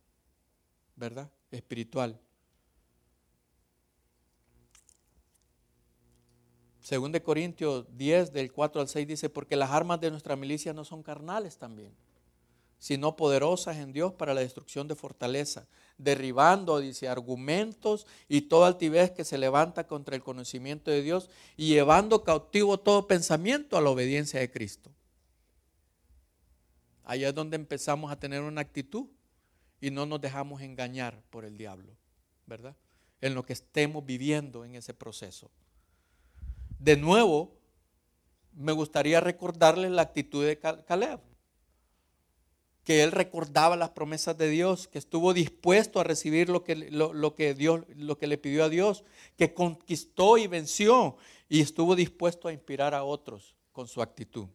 [0.95, 1.29] ¿verdad?
[1.51, 2.19] Espiritual.
[6.89, 10.73] Según de Corintios 10, del 4 al 6 dice, porque las armas de nuestra milicia
[10.73, 11.93] no son carnales también,
[12.79, 15.67] sino poderosas en Dios para la destrucción de fortaleza,
[15.99, 21.67] derribando, dice, argumentos y toda altivez que se levanta contra el conocimiento de Dios y
[21.67, 24.89] llevando cautivo todo pensamiento a la obediencia de Cristo.
[27.09, 29.07] Allá es donde empezamos a tener una actitud
[29.81, 31.91] y no nos dejamos engañar por el diablo,
[32.45, 32.75] ¿verdad?
[33.19, 35.49] En lo que estemos viviendo en ese proceso.
[36.77, 37.57] De nuevo,
[38.53, 41.19] me gustaría recordarles la actitud de Caleb,
[42.83, 47.33] que él recordaba las promesas de Dios, que estuvo dispuesto a recibir lo que, lo,
[47.33, 49.03] que Dios, lo que le pidió a Dios,
[49.35, 51.17] que conquistó y venció
[51.49, 54.47] y estuvo dispuesto a inspirar a otros con su actitud.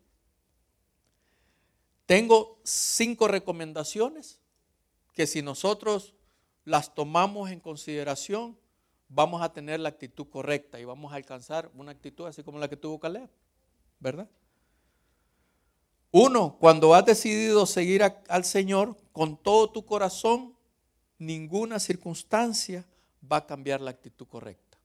[2.06, 4.40] Tengo cinco recomendaciones
[5.14, 6.14] que si nosotros
[6.64, 8.58] las tomamos en consideración,
[9.08, 12.68] vamos a tener la actitud correcta y vamos a alcanzar una actitud así como la
[12.68, 13.30] que tuvo Caleb,
[14.00, 14.28] ¿verdad?
[16.10, 20.54] Uno, cuando has decidido seguir al Señor con todo tu corazón,
[21.18, 22.86] ninguna circunstancia
[23.30, 24.78] va a cambiar la actitud correcta.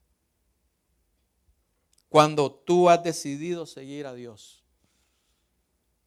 [2.07, 4.58] Cuando tú has decidido seguir a Dios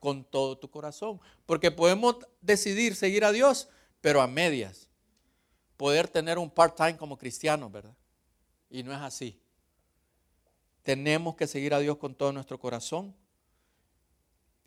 [0.03, 3.69] con todo tu corazón, porque podemos decidir seguir a Dios,
[4.01, 4.89] pero a medias.
[5.77, 7.95] Poder tener un part-time como cristiano, ¿verdad?
[8.69, 9.41] Y no es así.
[10.83, 13.15] Tenemos que seguir a Dios con todo nuestro corazón.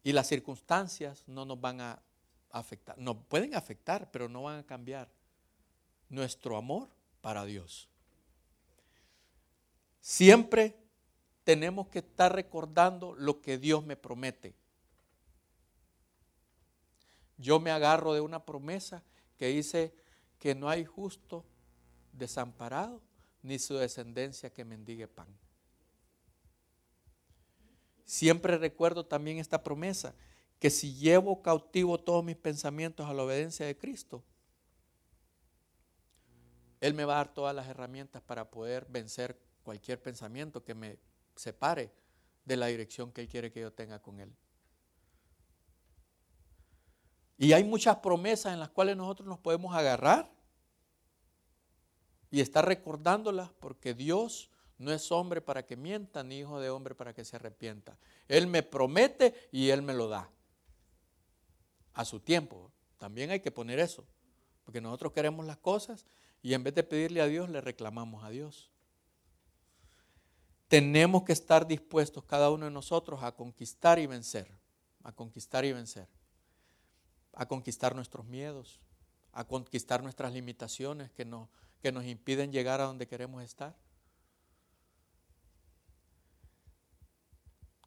[0.04, 2.02] Y las circunstancias no nos van a
[2.50, 2.98] afectar.
[2.98, 5.10] Nos pueden afectar, pero no van a cambiar
[6.08, 6.88] nuestro amor
[7.20, 7.90] para Dios.
[10.00, 10.78] Siempre
[11.44, 14.56] tenemos que estar recordando lo que Dios me promete.
[17.38, 19.04] Yo me agarro de una promesa
[19.38, 19.94] que dice
[20.40, 21.46] que no hay justo
[22.14, 23.02] desamparado
[23.42, 25.28] ni su descendencia que mendigue pan.
[28.06, 30.16] Siempre recuerdo también esta promesa,
[30.60, 34.24] que si llevo cautivo todos mis pensamientos a la obediencia de Cristo,
[36.80, 40.98] Él me va a dar todas las herramientas para poder vencer cualquier pensamiento que me
[41.36, 41.92] separe
[42.46, 44.32] de la dirección que Él quiere que yo tenga con Él.
[47.38, 50.32] Y hay muchas promesas en las cuales nosotros nos podemos agarrar
[52.32, 56.96] y está recordándolas porque Dios no es hombre para que mienta, ni hijo de hombre
[56.96, 57.98] para que se arrepienta.
[58.28, 60.30] Él me promete y Él me lo da.
[61.94, 62.72] A su tiempo.
[62.98, 64.06] También hay que poner eso.
[64.66, 66.06] Porque nosotros queremos las cosas
[66.42, 68.70] y en vez de pedirle a Dios, le reclamamos a Dios.
[70.68, 74.52] Tenemos que estar dispuestos cada uno de nosotros a conquistar y vencer.
[75.04, 76.10] A conquistar y vencer.
[77.36, 78.80] A conquistar nuestros miedos.
[79.32, 81.50] A conquistar nuestras limitaciones que nos
[81.86, 83.76] que nos impiden llegar a donde queremos estar.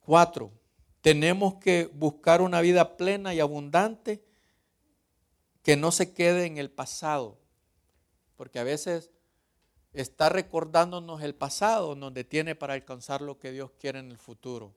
[0.02, 0.52] Cuatro,
[1.00, 4.24] tenemos que buscar una vida plena y abundante
[5.64, 7.40] que no se quede en el pasado,
[8.36, 9.10] porque a veces
[9.92, 14.76] está recordándonos el pasado nos detiene para alcanzar lo que Dios quiere en el futuro.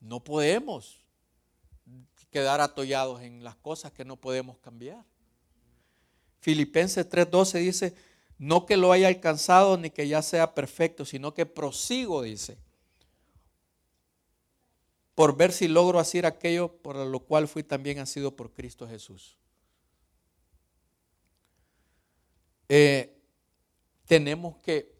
[0.00, 1.04] No podemos
[2.30, 5.04] quedar atollados en las cosas que no podemos cambiar.
[6.40, 7.94] Filipenses 3:12 dice,
[8.38, 12.56] no que lo haya alcanzado ni que ya sea perfecto, sino que prosigo, dice,
[15.14, 19.36] por ver si logro hacer aquello por lo cual fui también nacido por Cristo Jesús.
[22.70, 23.14] Eh,
[24.06, 24.94] tenemos que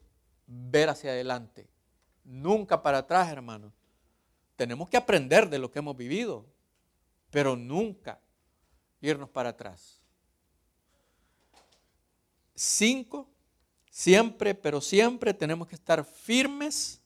[0.47, 1.66] ver hacia adelante,
[2.25, 3.73] nunca para atrás, hermanos.
[4.57, 6.45] Tenemos que aprender de lo que hemos vivido,
[7.31, 8.21] pero nunca
[9.01, 10.01] irnos para atrás.
[12.55, 13.29] Cinco,
[13.90, 17.01] siempre, pero siempre tenemos que estar firmes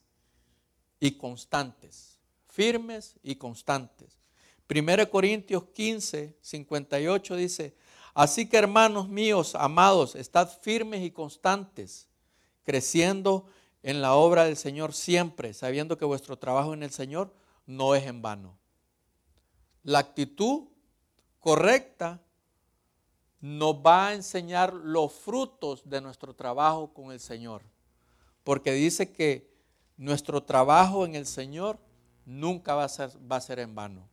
[0.99, 2.18] y constantes.
[2.49, 4.18] Firmes y constantes.
[4.68, 7.77] 1 Corintios 15, 58 dice,
[8.14, 12.09] así que hermanos míos, amados, estad firmes y constantes,
[12.62, 13.47] creciendo
[13.83, 17.35] en la obra del Señor siempre, sabiendo que vuestro trabajo en el Señor
[17.66, 18.59] no es en vano.
[19.85, 20.64] La actitud
[21.39, 22.20] correcta
[23.41, 27.62] nos va a enseñar los frutos de nuestro trabajo con el Señor.
[28.43, 29.55] Porque dice que
[29.97, 31.78] nuestro trabajo en el Señor
[32.24, 34.09] nunca va a ser, va a ser en vano.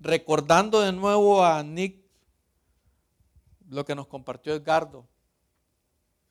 [0.00, 2.00] Recordando de nuevo a Nick
[3.68, 5.06] lo que nos compartió Edgardo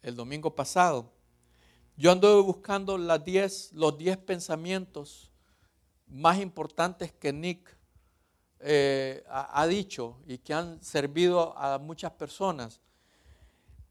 [0.02, 1.12] el domingo pasado,
[1.98, 5.29] Yo anduve buscando las diez, los 10 pensamientos
[6.10, 7.78] más importantes que Nick
[8.60, 12.82] eh, ha, ha dicho y que han servido a muchas personas.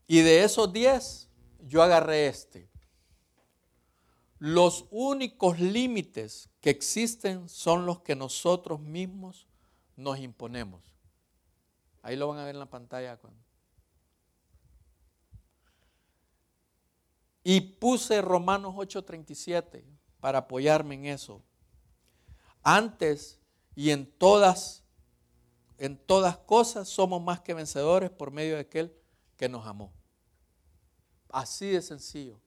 [0.07, 1.29] Y de esos 10,
[1.61, 2.69] yo agarré este.
[4.39, 9.49] Los únicos límites que existen son los que nosotros mismos
[9.97, 10.95] nos imponemos.
[12.03, 13.19] Ahí lo van a ver en la pantalla.
[17.43, 19.85] Y puse Romanos 8:37
[20.21, 21.43] para apoyarme en eso.
[22.71, 23.41] Antes
[23.75, 24.85] y en todas,
[25.79, 28.95] en todas cosas somos más que vencedores por medio de aquel
[29.39, 29.91] que nos amó.
[31.31, 32.39] Así de sencillo.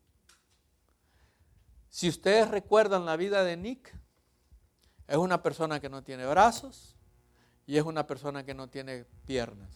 [1.90, 3.98] Si ustedes recuerdan la vida de Nick,
[5.08, 6.96] es una persona que no tiene brazos
[7.66, 9.72] y es una persona que no tiene piernas.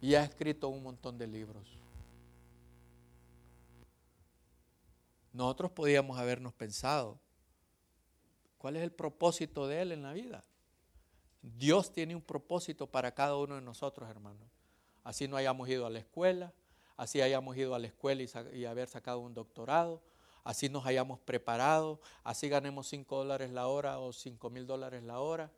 [0.00, 1.78] Y ha escrito un montón de libros.
[5.32, 7.20] Nosotros podíamos habernos pensado,
[8.58, 10.44] ¿cuál es el propósito de él en la vida?
[11.42, 14.48] Dios tiene un propósito para cada uno de nosotros, hermanos.
[15.04, 16.52] Así no hayamos ido a la escuela,
[16.96, 20.02] así hayamos ido a la escuela y, haber sacado un doctorado,
[20.44, 25.20] así nos hayamos preparado, así ganemos 5 dólares la hora o 5 mil dólares la
[25.20, 25.50] hora.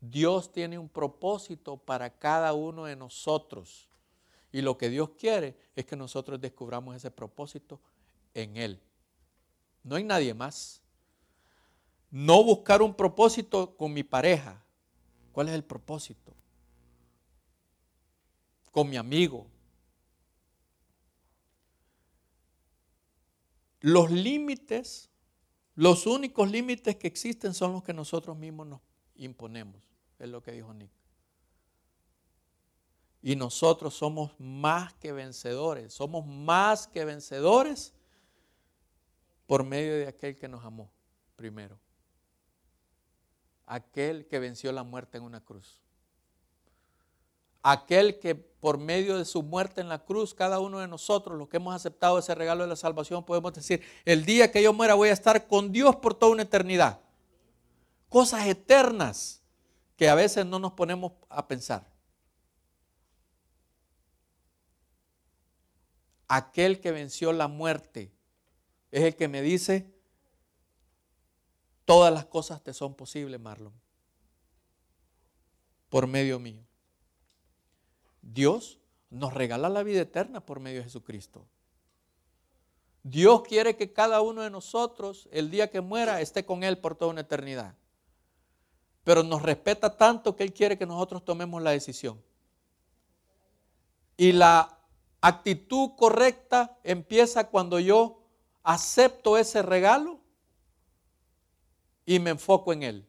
[0.00, 3.88] Dios tiene un propósito para cada uno de nosotros.
[4.52, 7.80] Y lo que Dios quiere es que nosotros descubramos ese propósito
[8.34, 8.80] en Él.
[9.82, 10.80] No hay nadie más.
[12.14, 14.64] No buscar un propósito con mi pareja.
[15.32, 16.32] ¿Cuál es el propósito?
[18.70, 19.48] Con mi amigo,
[23.80, 25.10] Los límites,
[25.74, 28.80] los únicos límites que existen son los que nosotros mismos nos
[29.14, 29.82] imponemos,
[30.18, 30.90] es lo que dijo Nick.
[33.20, 37.92] Y nosotros somos más que vencedores, somos más que vencedores
[39.46, 40.90] por medio de aquel que nos amó
[41.36, 41.78] primero.
[43.66, 45.84] Aquel que venció la muerte en una cruz
[47.64, 51.48] aquel que por medio de su muerte en la cruz, cada uno de nosotros, los
[51.48, 54.94] que hemos aceptado ese regalo de la salvación, podemos decir, el día que yo muera
[54.94, 57.00] voy a estar con Dios por toda una eternidad.
[58.10, 59.42] Cosas eternas
[59.96, 61.90] que a veces no nos ponemos a pensar.
[66.28, 68.12] Aquel que venció la muerte
[68.90, 69.93] es el que me dice,
[71.84, 73.72] todas las cosas te son posibles, Marlon,
[75.88, 76.64] por medio mío.
[78.22, 78.78] Dios
[79.10, 81.46] nos regala la vida eterna por medio de Jesucristo.
[83.02, 86.96] Dios quiere que cada uno de nosotros, el día que muera, esté con Él por
[86.96, 87.74] toda una eternidad.
[89.04, 92.20] Pero nos respeta tanto que Él quiere que nosotros tomemos la decisión.
[94.16, 94.78] Y la
[95.20, 98.22] actitud correcta empieza cuando yo
[98.62, 100.23] acepto ese regalo
[102.06, 103.06] y me enfoco en Él.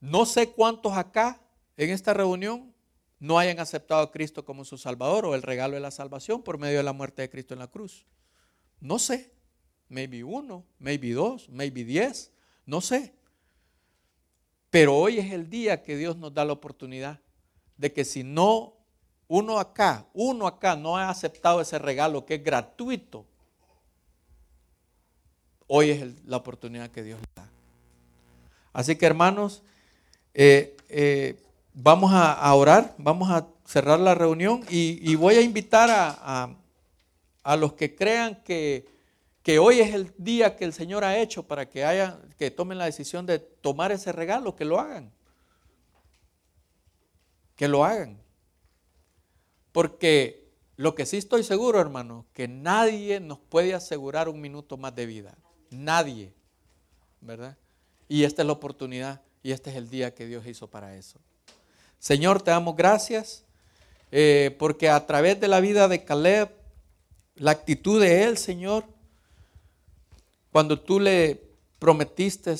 [0.00, 1.40] No sé cuántos acá
[1.76, 2.74] en esta reunión
[3.18, 6.58] no hayan aceptado a Cristo como su Salvador o el regalo de la salvación por
[6.58, 8.06] medio de la muerte de Cristo en la cruz.
[8.80, 9.30] No sé,
[9.88, 12.32] maybe uno, maybe dos, maybe diez,
[12.64, 13.14] no sé.
[14.70, 17.20] Pero hoy es el día que Dios nos da la oportunidad
[17.76, 18.74] de que si no,
[19.28, 23.26] uno acá, uno acá no ha aceptado ese regalo que es gratuito,
[25.66, 27.49] hoy es la oportunidad que Dios le da.
[28.72, 29.62] Así que hermanos,
[30.34, 31.42] eh, eh,
[31.74, 37.94] vamos a, orar, vamos a cerrar la reunión y, voy a invitar a, los que
[37.94, 38.86] crean que,
[39.42, 42.78] que, hoy es el día que el Señor ha hecho para que, haya, que tomen
[42.78, 45.12] la decisión de tomar ese regalo, que lo hagan.
[47.56, 48.20] Que lo hagan.
[49.72, 54.94] Porque lo que sí estoy seguro, hermano, que nadie nos puede asegurar un minuto más
[54.94, 55.36] de vida.
[55.70, 56.32] Nadie.
[57.20, 57.56] ¿Verdad?
[58.10, 61.20] Y esta es la oportunidad y este es el día que Dios hizo para eso.
[62.00, 63.44] Señor, te damos gracias
[64.10, 66.50] eh, porque a través de la vida de Caleb,
[67.36, 68.84] la actitud de él, Señor,
[70.50, 71.40] cuando tú le
[71.78, 72.56] prometiste,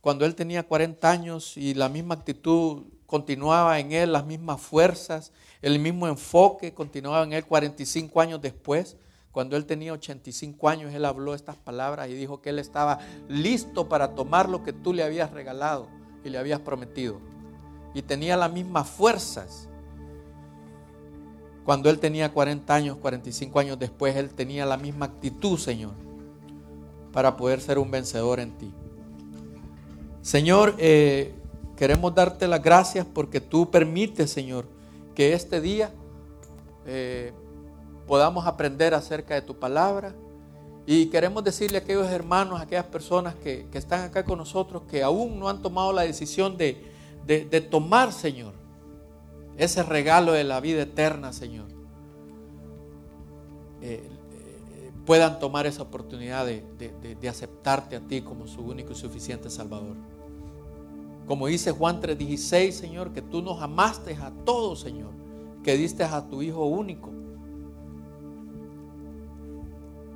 [0.00, 5.32] cuando él tenía 40 años y la misma actitud continuaba en él, las mismas fuerzas,
[5.62, 8.96] el mismo enfoque continuaba en él 45 años después.
[9.32, 13.88] Cuando él tenía 85 años, él habló estas palabras y dijo que él estaba listo
[13.88, 15.88] para tomar lo que tú le habías regalado
[16.24, 17.20] y le habías prometido
[17.94, 19.68] y tenía las mismas fuerzas.
[21.64, 25.92] Cuando él tenía 40 años, 45 años después, él tenía la misma actitud, Señor,
[27.12, 28.72] para poder ser un vencedor en ti.
[30.22, 31.34] Señor, eh,
[31.76, 34.66] queremos darte las gracias porque tú permites, Señor,
[35.14, 35.90] que este día
[36.86, 37.32] eh,
[38.10, 40.12] podamos aprender acerca de tu palabra
[40.84, 45.04] Y queremos decirle a aquellos hermanos, a aquellas personas que, están acá con nosotros, que
[45.04, 46.74] aún no han tomado la decisión de,
[47.70, 48.54] tomar, Señor,
[49.56, 51.68] ese regalo de la vida eterna, Señor.
[53.80, 56.64] Eh, eh, puedan tomar esa oportunidad de,
[57.20, 59.94] de, aceptarte a ti como su único y suficiente Salvador.
[61.28, 65.12] Como dice Juan 3:16, Señor, que tú nos amaste a todos, Señor,
[65.62, 67.19] que diste a tu Hijo único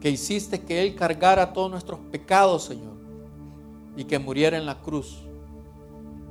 [0.05, 2.93] que hiciste que Él cargara todos nuestros pecados, Señor,
[3.97, 5.25] y que muriera en la cruz,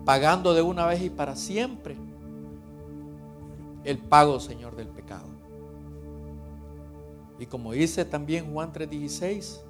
[0.06, 1.98] pagando de una vez y para siempre
[3.84, 5.26] el pago, Señor, del pecado.
[7.40, 9.64] Y como dice también Juan 3:16,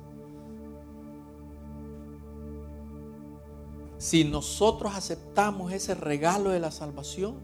[3.98, 7.38] si nosotros aceptamos ese regalo de la salvación,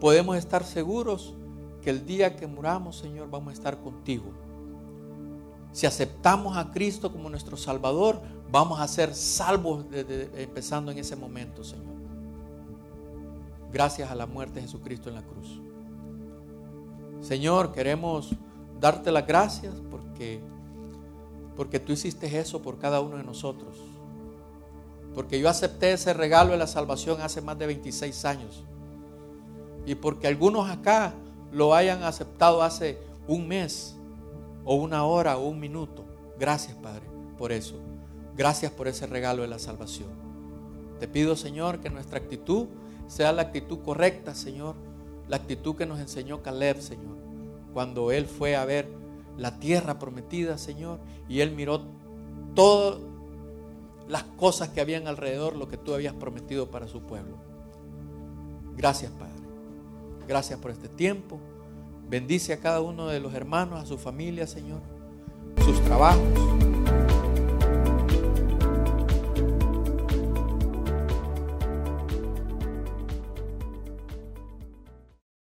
[0.00, 1.34] podemos estar seguros
[1.82, 4.45] que el día que muramos, Señor, vamos a estar contigo
[5.76, 11.62] si aceptamos a Cristo como nuestro Salvador, vamos a ser salvos empezando en ese momento,
[11.62, 11.92] Señor.
[13.70, 15.60] Gracias a la muerte de Jesucristo en la cruz.
[17.20, 18.30] Señor, queremos
[18.80, 20.40] darte las gracias porque,
[21.58, 23.76] porque tú hiciste eso por cada uno de nosotros.
[25.14, 28.64] Porque yo acepté ese regalo de la salvación hace más de 26 años.
[29.84, 31.12] Y porque algunos acá
[31.52, 32.98] lo hayan aceptado hace
[33.28, 33.95] un mes
[34.66, 36.04] o una hora o un minuto.
[36.38, 37.06] Gracias, Padre,
[37.38, 37.76] por eso.
[38.36, 40.10] Gracias por ese regalo de la salvación.
[41.00, 42.66] Te pido, Señor, que nuestra actitud
[43.06, 44.74] sea la actitud correcta, Señor.
[45.28, 47.16] La actitud que nos enseñó Caleb, Señor.
[47.72, 48.88] Cuando él fue a ver
[49.38, 50.98] la tierra prometida, Señor,
[51.28, 51.82] y él miró
[52.54, 53.00] todas
[54.08, 57.36] las cosas que habían alrededor, lo que tú habías prometido para su pueblo.
[58.76, 59.32] Gracias, Padre.
[60.26, 61.38] Gracias por este tiempo.
[62.08, 64.80] Bendice a cada uno de los hermanos, a su familia, Señor,
[65.64, 66.22] sus trabajos.